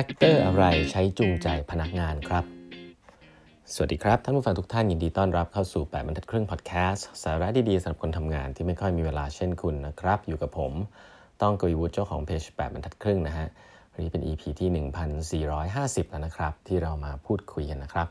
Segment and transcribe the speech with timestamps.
[0.00, 2.44] factor อะไรใช้จูงใจพนักงานครับ
[3.72, 10.72] สวัสดีครับ ท่านผู้ฟังทุกท่านยินดีต้อนรับเข้าสู่ 8บรรทัดครึ่งพอดแคสต์สาระดีๆสำหรับคนทำงานที่ไม่ค่อยมีเวลาเช่นคุณนะครับ อยู่กับผม
[11.42, 13.46] ต้องกวีวุฒิเจ้าของเพจ8บรรทัดครึ่งนะฮะ
[13.92, 14.68] วันนี้เป็น EP ที่
[15.34, 18.08] 1450 แล้วนะครับ ที่เรามาพูดคุยกันนะครับ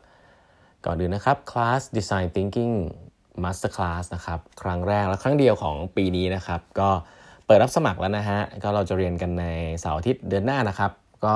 [0.85, 2.73] ก่อนอื่นนะครับคลาส Design Thinking
[3.43, 6.89] Master Class นะครับครั้งแรกและครั้งเดียวของปีนี้นะครับ ก็
[7.45, 9.45] เปิดรับสมัครแล้วนะฮะก็เราจะเรียนกันใน
[9.79, 10.93] เสาร์อาทิตย์เดือนหน้านะครับ
[11.25, 11.35] ก็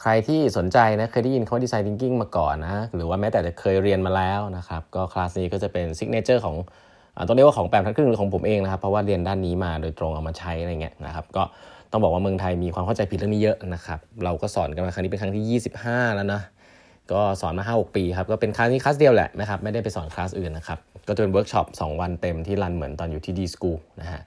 [0.00, 6.56] ใครที่สนใจนะเคยได้ยินคำว่า Design Thinking มาก่อนนะ หรือว่าแม้แต่จะเคยเรียนมาแล้วนะครับ ก็คลาสนี้ก็จะเป็น signature ของ
[7.26, 11.42] ต้องเรียกว่าของแปดบรรทัดครึ่งหรือของผมเองนะครับ เพราะว่าเรียนด้านนี้มาโดยตรงเอามาใช้อะไรเงี้ยนะครับ ก็
[11.90, 16.40] ต้องบอกว่าเมืองไทยมีความเข้าใจผิดเรื่องนี้เยอะนะครับ เราก็สอนกันมาครั้งนี้เป็นครั้งที่ 25 แล้วนะ
[17.12, 24.20] ก็สอนมา 5 6 ปีครับ ก็เป็นคลาสนี้คลาสเดียวแหละนะครับ ไม่ได้ไปสอนคลาสอื่นนะครับ ก็จะเป็นเวิร์กช็อป2วันเต็มที่ run เหมือนตอนอยู่ที่ d.school นะฮะ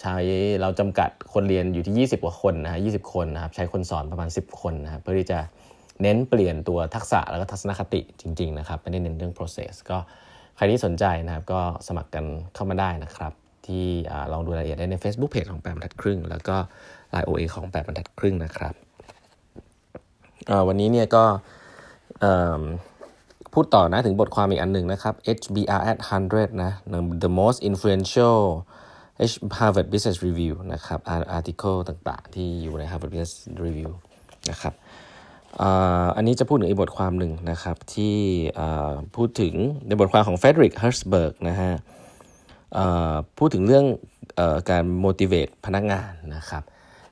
[0.00, 0.16] ใช้
[0.60, 5.38] เราจำกัดคนเรียนอยู่ที่ 20 กว่าคนนะฮะ20คนนะครับใช้คนสอนประมาณ 10 คนนะครับเพื่อที่จะ
[6.02, 9.98] เน้นเปลี่ยนตัวทักษะแล้วก็ทัศนคติจริง ๆ นะครับไม่ได้เน้นเรื่อง process ก็
[10.56, 13.32] ใครที่สนใจนะครับก็สมัครกันเข้ามาได้นะครับ
[13.66, 13.86] ที่
[14.32, 16.56] ลองดูรายละเอียดได้ใน Facebook Page ของแปดบรรทัดครึ่ง แล้วก็
[17.12, 18.74] Line OA ของแปดบรรทัดครึ่งนะครับ
[20.68, 21.24] วันนี้เนี่ยก็
[23.52, 25.98] พูดต่อนะถึงบทความอีกอันหนึ่งนะครับ HBR at
[26.30, 26.72] 100 นะ
[27.24, 28.40] the most influential
[29.58, 31.00] Harvard Business Review นะครับ
[31.38, 33.34] article ต่างๆ ที่อยู่ใน Harvard Business
[33.64, 33.90] Review
[34.50, 34.74] นะครับ
[36.16, 38.16] อันนี้จะพูดถึงอีกบทความหนึ่งนะครับที่
[39.16, 39.54] พูดถึง
[39.86, 41.72] ในบทความของ Frederick Herzberg นะฮะ
[43.38, 43.84] พูดถึงเรื่อง
[44.38, 44.40] อ
[44.70, 46.62] การ motivate พนักงานนะครับ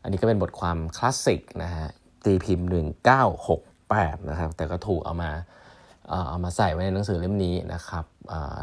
[0.02, 1.86] อันนี้ก็เป็นบทความคลาสสิกนะฮะ
[2.24, 2.68] ตีพิมพ์
[3.48, 5.30] 1968 นะครับ แต่ก็ถูกเอามา
[6.28, 8.04] เอามาใส่ไว้ในหนังสือเล่มนี้นะครับ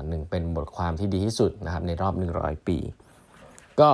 [0.08, 2.78] หนึ่งเป็นบทความที่ดีที่สุดนะครับในรอบ 100 ปี
[3.82, 3.90] ก็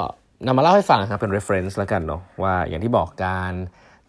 [0.46, 3.54] นำมาเล่าให้ฟังครับเป็น reference แล้วกันเนาะว่าอย่างที่บอกการ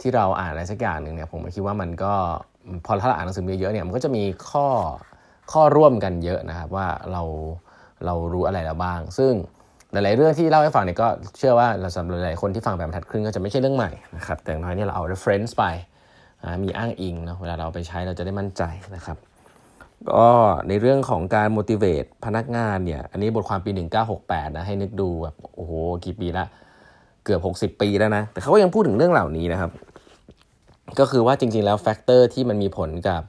[0.00, 2.14] ที่เราอ่านอะไรสักอย่างหนึ่งเนี่ยผมคิดว่ามันก็
[2.86, 4.66] พอถ้าเราอ่านหนังสือเยอะเนี่ยมันก็จะมีข้อ
[5.52, 7.22] ข้อร่วมกันเยอะนะครับว่าเรา
[8.06, 9.32] เรารู้อะไรแล้วบ้าง ซึ่ง
[9.92, 11.08] หลายๆเรื่องที่เล่าให้ฟังเนี่ยก็
[11.38, 15.64] เชื่อว่าเราสำหรับหลายคนที่ฟังแปดบรรทัดครึ่งก็จะไม่ใช่เรื่องใหม่นะครับแต่อย่างน้อยเนี่ยเราเอา reference ไป
[16.64, 18.62] มีอ้างอิงเนาะเวลาเราไปใช้เราจะได้มั่นใจ
[18.96, 19.16] นะครับ
[20.12, 20.28] ก็
[20.68, 23.70] ในเรื่องของการ motivate พนักงานเนี่ย อันนี้บทความปี
[24.14, 25.72] 1968 นะ ให้นึกดูแบบโอ้โห
[26.04, 26.46] กี่ปีละ
[27.24, 29.70] เกือบ 60 ปีแล้วนะ แต่เขาก็ยังพูดถึงเรื่องเหล่านี้นะครับ
[30.98, 33.22] ก็คือว่าจริง ๆ แล้ว factor ที่มันมีผลกับ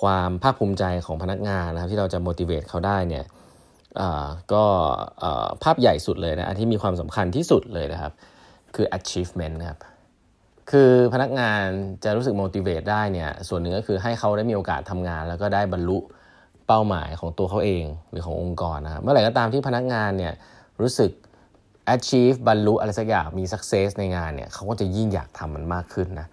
[0.00, 3.24] ความภาคภูมิใจของพนักงานนะครับ ที่เราจะ motivate เขาได้เนี่ย
[4.52, 4.64] ก็
[5.62, 8.12] ภาพใหญ่สุดเลยนะ อันที่มีความสำคัญที่สุดเลยนะครับ
[8.74, 9.78] คือ achievement นะครับ
[10.72, 11.64] คือพนักงาน
[12.04, 15.98] จะรู้สึก motivate ได้เนี่ยส่วนหนึ่งก็คือให้เขาได้มีโอกาสทำงาน แล้วก็ได้บรรลุ
[16.66, 20.32] เป้าหมายของตัวเขาเองหรือขององค์กรนะครับเมื่อไหร่ก็ตามที่พนักงานเนี่ย
[20.80, 21.10] รู้สึก
[21.94, 26.26] achieve บรรลุอะไรสักอย่างมี success ในงานเนี่ยเขาก็จะยิ่งอยากทำมันมากขึ้นนะ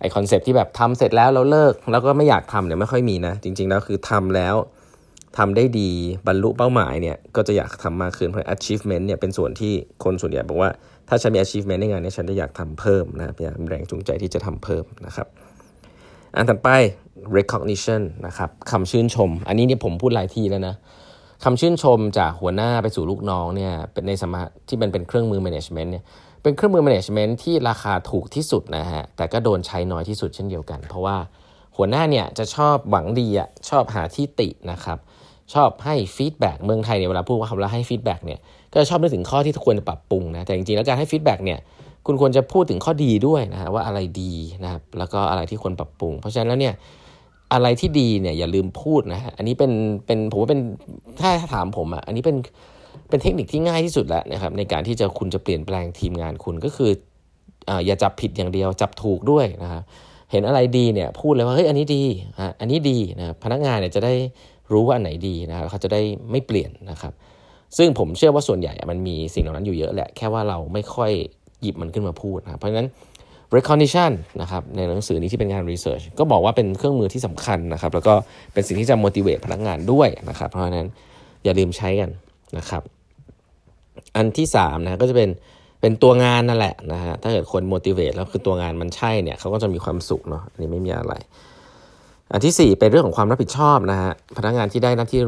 [0.00, 4.54] ไอคอนเซปที่แบบทำเสร็จแล้วเราเลิกแล้วก็ไม่อยากทำเนี่ยไม่ค่อยมีนะจริง ๆ แล้วคือทำแล้ว
[5.38, 5.90] ทำได้ดี
[6.26, 9.72] บรรลุเป้าหมายเนี่ยก็จะอยากทำมากขึ้นเพราะ achievement เนี่ยเป็นส่วนที่
[10.04, 10.70] คนส่วนใหญ่บอกว่า
[11.12, 15.26] ถ้าฉันมี achievement ในงานนี้ฉันจะอยากทำเพิ่มนะอยากแรงจูงใจที่จะทำเพิ่มนะครับ
[16.36, 16.68] อันถัดไป
[17.36, 20.74] recognition นะครับคำชื่นชม อันนี้เนี่ยผมพูดหลายทีแล้วนะ
[21.44, 26.04] คำชื่นชมจากหัวหน้าไปสู่ลูกน้องเนี่ยเป็นในสมาที่มันเป็นเครื่องมือ management เนี่ย
[26.42, 31.16] เป็นเครื่องมือ management ที่ราคาถูกที่สุดนะฮะแต่ก็โดนใช้น้อยที่สุดเช่นเดียวกัน เพราะว่า
[31.76, 34.98] หัวหน้าเนี่ยจะชอบหวังดีอะชอบหาที่ตินะครับ
[35.54, 38.38] ชอบให้ feedback เมืองไทยเนี่ยเวลาพูดว่าคำว่าให้ feedback เนี่ย
[38.72, 41.58] ก็ชอบนึกถึงข้อที่ควรจะปรับปรุงนะแต่จริงๆแล้วการให้ feedback เนี่ย
[42.06, 44.32] คุณควรจะพูดถึงข้อดีด้วยนะฮะว่าอะไรดี
[44.64, 46.74] นะครับแล้วก็อะไรที่ควรปรับปรุง เพราะฉะนั้นแล้วเนี่ย
[47.52, 49.72] อะไรที่ดีเนี่ยอย่าลืมพูดนะฮะอันนี้เป็น
[50.06, 50.60] เป็นผมว่าเป็น
[51.20, 52.36] ถ้าถามผมอะอันนี้เป็น
[53.08, 56.90] เป็นเทคนิคที่ง่ายที่สุดแล้วนะครับในการที่จะคุณจะเปลี่ยนแปลงทีมงานคุณก็คือ
[57.86, 59.82] อย่าจับผิดอย่างเดียวจับถูกด้วยนะครับ
[60.30, 62.02] เห็นอะไรดีเนี่ยพูดเลยว่าเฮ้ยอันนี้ดี
[62.38, 64.14] อะอันนี้ดีนะพนักงานเนี่ยจะได้
[64.72, 66.00] รู้ว่าอันไหนดีนะครับเขาจะได้
[66.30, 67.12] ไม่เปลี่ยนนะครับ
[67.76, 71.12] ซึ่งผมเชื่อว่าส่วนใหญ่มันมีสิ่งเหล่านั้นอยู่เยอะแหละ แค่ว่าเราไม่ค่อย
[71.62, 72.88] หยิบมันขึ้นมาพูดนะเพราะฉะนั้น
[73.56, 78.14] recognition นะครับในหนังสือนี้ที่เป็นงาน research ก็บอกว่าเป็นเครื่องมือที่สำคัญนะครับ แล้วก็
[78.52, 80.88] เป็นสิ่งที่จะ motivate พนักงานด้วยนะครับ เพราะฉะนั้น
[81.44, 82.10] อย่าลืมใช้กัน
[82.58, 82.82] นะครับ
[84.16, 85.30] อันที่3นะก็จะเป็น
[85.80, 91.14] เป็นตัวงานนั่นแหละนะฮะถ้าเกิดคน motivate แล้วคือตัวงานมันใช่เนี่ยเขาก็จะมีความสุขเนาะอันนี้ไม่มีอะไร
[92.32, 95.20] อันที่ 4 เป็นเรื่องของความรับผิดชอบนะฮะพนักงานที่ได้หน้าที่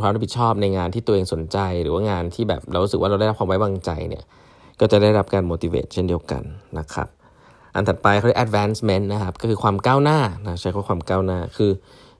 [0.00, 4.24] ความรับผิดชอบในงานที่ตัวเองสนใจ หรือว่างานที่แบบเรารู้สึกว่าเราได้รับความไว้วางใจเนี่ย
[4.80, 6.42] ก็จะได้รับการ motivate เช่นเดียวกัน
[6.78, 7.08] นะครับ
[7.74, 11.70] อันถัดไปเขาเรียก advancement นะครับก็คือความก้าวหน้านะใช้คำว่าความก้าวหน้าคือ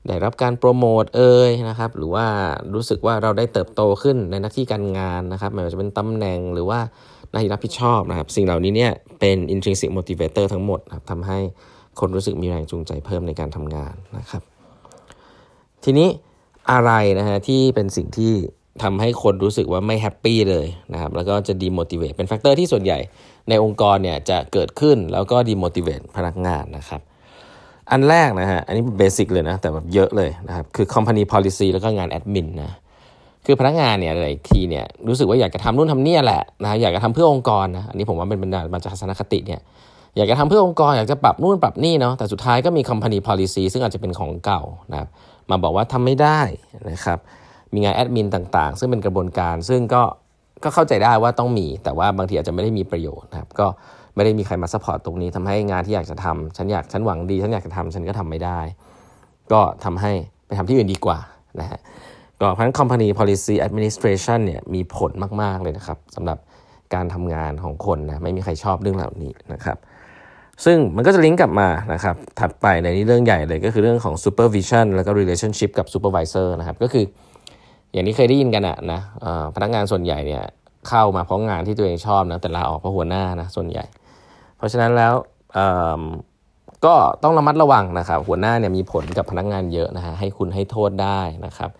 [0.08, 2.26] ได้รับการโปรโมทเอยนะครับหรือว่า
[2.74, 6.80] รู้สึกว่าเราได้เติบโตขึ้นในหน้าที่การงานนะครับไม่ว่าจะเป็นตำแหน่งหรือว่า
[7.30, 11.38] หน้าที่รับผิดชอบนะครับสิ่งเหล่านี้เนี่ยเป็น intrinsic motivator ทั้งหมดนะครับทำให้
[12.00, 14.43] คนรู้สึกมีแรงจูงใจเพิ่มในการทำงานนะครับ
[15.84, 16.08] ทีนี้
[16.70, 18.32] อะไรนะฮะที่เป็นสิ่งที่
[18.82, 22.98] ทำให้คนรู้สึกว่าไม่แฮปปี้เลยนะครับแล้วก็จะ demotivate เป็น factor ที่ส่วนใหญ่
[23.48, 27.00] ในองค์กรเนี่ยจะเกิดขึ้นแล้วก็ demotivate พนักงานนะครับ
[27.90, 32.72] อันแรกนะฮะอันนี้ basic เลยนะแต่แบบเยอะเลยนะครับคือ company policy แล้วก็งานแอดมินนะ
[33.46, 39.60] คือพนักงานเนี่ยหลายทีเนี่ยรู้สึกว่าอยากจะทำนู่นทำนี่แหละนะอยากจะทำเพื่อองค์กรนะอันนี้ผมว่าเป็นบรรดามาจากทัศนคติเนี่ย
[40.16, 45.08] อยากจะทำเพื่อองค์กรอยากจะปรับนู่นปรับนี่เนาะแต่สุดท้ายก็มี company policy ซึ่งอาจจะเป็นของเก่านะครับ
[45.50, 46.40] มาบอกว่าทำไม่ได้
[46.90, 47.18] นะครับ
[47.72, 50.02] มีงานแอดมินต่างๆ ซึ่งเป็นกระบวนการ ซึ่งก็
[50.64, 53.66] ก็เข้าใจได้ว่าต้องมี แต่ว่าบางทีอาจจะไม่ได้มีประโยชน์นะครับก็
[54.14, 58.60] ไม่ได้มีใครมา support ตรงนี้ทำให้งานที่อยากจะทำฉันอยากฉันหวังดีฉันอยากจะทำฉันก็ทำไม่ได้
[59.52, 60.12] ก็ทำให้
[60.46, 61.18] ไปทำที่อื่นดีกว่า
[61.60, 61.80] นะฮะ
[62.40, 65.10] ก็เพราะฉะนั้น company policy administration เนี่ยมีผล
[65.42, 66.38] มาก ๆ เลยนะครับสำหรับ
[66.94, 69.78] การทำงานของคนนะไม่มีใครชอบเรื่องเหล่านี้นะครับ
[70.64, 77.04] ซึ่งมันก็จะลิงก์กลับมานะครับ ถัดไปในนี้เรื่องใหญ่เลยก็คือเรื่องของ supervision แล้วก็ relationship กับ supervisor นะครับ ก็คือ
[77.92, 79.00] อย่างที่เคยได้ยินกันอะนะ
[79.54, 80.42] พนักงานส่วนใหญ่เนี่ย
[80.88, 83.84] เข้ามาเพราะงานที่ตัวเองชอบนะแต่ลาออกเพราะหัวหน้านะส่วนใหญ่
[84.56, 85.14] เพราะฉะนั้นแล้ว
[86.84, 91.70] ก็ต้องระมัดระวังนะครับ หัวหน้าเนี่ยมีผลกับพนักงานเยอะนะฮะให้คุณให้โทษได้นะครับ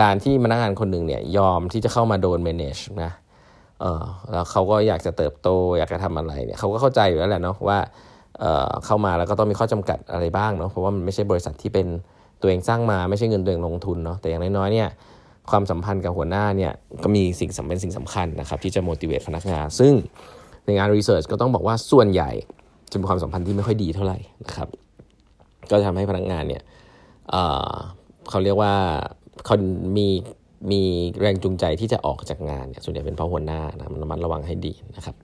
[0.00, 3.12] การที่พนักงานคนหนึ่งเนี่ยยอมที่จะเข้ามาโดน manage นะ
[3.80, 5.48] เออแล้วเขาก็อยากจะเติบโต
[5.78, 7.78] อยากจะทำอะไรเนี่ยเขาก็เข้าใจอยู่แล้วแหละเนาะว่า
[8.40, 11.86] เเข้ามาแล้วก็ต้องมีข้อจำกัดอะไรบ้างเนาะเพราะว่ามันไม่ใช่บริษัทที่เป็น
[12.40, 14.88] ตัวเองสร้างมาไม่ใช่เงินตัวเองลงทุนเนาะแต่อย่างน้อยๆเนี่ย
[15.50, 16.72] ความสัมพันธ์กับหัวหน้าเนี่ย
[17.02, 19.92] ก็มีสิ่งสำคัญสิ่งสำคัญนะครับที่จะ motivate พนักงาน ซึ่ง
[20.64, 22.30] ในงานรีเสิร์ชก็ต้องบอกว่าส่วนใหญ่
[22.92, 24.68] จะมีความสัมพันธ์ที่ไม่ค่อยดีเท่าไหร่นะครับ
[25.70, 26.62] ก็ทำให้พนักงานเนี่ย
[27.30, 28.74] เเขาเรียกว่า
[29.44, 29.56] เขา
[29.96, 30.08] มี
[30.70, 30.82] มี
[31.20, 35.16] แรงจูงใจที่จะออกจากงานเนี่ยส่วนใหญ่เป็นเพราะหัวหน้านะมันระมัดระวังให้ดีนะครับ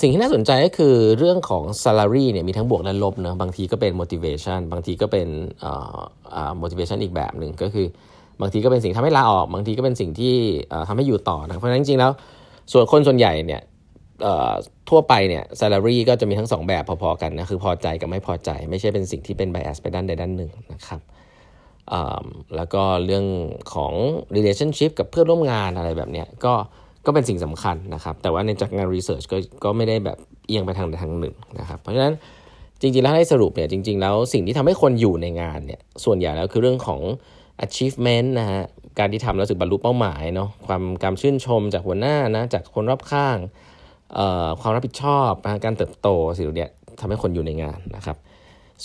[0.00, 5.28] สิ่งที่น่าสนใจก็คือเรื่องของ salary เนี่ยมีทั้งบวกและลบนะบางทีก็เป็น motivation บางทีก็เป็น
[6.62, 7.86] motivation อีกแบบหนึ่งก็คือ
[8.40, 10.34] บางทีก็เป็นสิ่งทำให้ลาออกบางทีก็เป็นสิ่งที่
[10.88, 12.10] ทำให้อยู่ต่อนะเพราะฉะนั้นจริงๆแล้ว
[12.72, 13.62] ส่วนคนส่วนใหญ่เนี่ย
[14.88, 21.00] ทั่วไปเนี่ย salary ก็จะมีทั้ง 2 แบบพอๆกันนะคือพอใจกับไม่พอใจ ไม่ใช่เป็นสิ่งที่เป็น bias ไปด้านใดด้านหนึ่งนะครับ
[22.56, 23.24] แล้วก็เรื่อง
[23.74, 23.92] ของ
[24.36, 26.54] relationship กับเพื่อนร่วมงานอะไรแบบเนี้ยก็
[27.06, 32.14] ก็เป็นสิ่งสำคัญนะครับ แต่ว่าในจากงาน research ก็ก็ไม่ได้แบบเอียงไปทางใดทางหนึ่งนะครับ เพราะฉะนั้น
[32.80, 37.00] จริงๆ แล้วให้สรุปเนี่ยจริง ๆ แล้วสิ่งที่ทำให้คนอยู่ในงานเนี่ยส่วนใหญ่แล้วคือเรื่องของ
[37.66, 38.62] achievement นะฮะ
[38.98, 43.38] การที่ทำแล้วสึกบรรลุเป้าหมายเนาะความการชื่นชมจากหัวหน้านะจากคนรอบข้าง
[44.60, 45.30] ความรับผิดชอบ
[45.64, 46.68] การเติบโตสิ่งเหล่านี้
[47.00, 48.16] ทำให้คนอยู่ในงานนะครับ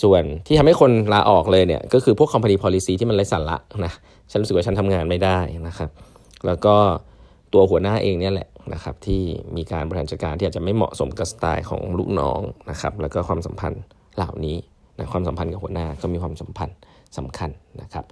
[0.02, 3.92] ส่วนที่ทำให้คนลาออกเลยเนี่ยก็คือพวก company policy ที่มันไร้สาระนะ
[4.30, 5.90] ฉันรู้สึกว่าฉันทำงานไม่ได้นะครับ
[6.46, 6.74] แล้วก็
[7.52, 9.22] ตัวหัวหน้าเองเนี่ยแหละนะครับที่
[9.56, 12.40] มีการบริหารจัดการที่อาจจะไม่เหมาะสมกับสไตล์ของลูกน้อง
[12.70, 13.82] นะครับแล้วก็ความสัมพันธ์
[14.16, 14.56] เหล่านี้
[14.98, 16.76] นะความสัมพันธ์กับหัวหน้าก็มีความสัมพันธ์
[17.18, 17.50] สำคัญ
[17.82, 18.04] นะครับ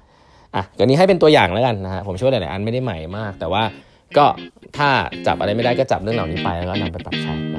[0.55, 3.63] อะก็นี้ให้เป็นตัวอย่างแล้วกันนะฮะผมเชื่อว่าหลายๆอันไม่ได้ใหม่มาก แต่ว่า
[4.17, 4.25] ก็
[4.77, 4.89] ถ้า
[5.27, 7.50] จับอะไรไม่ได้ก็จับเรื่องเหล่านี้ไปแล้วก็นำไปปรับใช้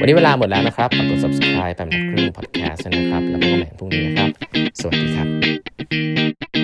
[0.00, 4.30] วันนี้เวลาหมดแล้วนะครับฝากกด subscribe แปมนักครึ่ง podcast นะครับ แล้วพบกันใหม่พรุ่งนี้นะครับ
[4.80, 6.59] สวัสดีครับ